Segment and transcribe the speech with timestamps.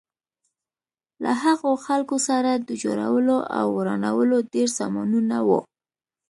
[1.23, 5.59] له هغو خلکو سره د جوړولو او ورانولو ډېر سامانونه وو.